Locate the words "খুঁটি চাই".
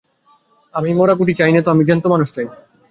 1.15-1.51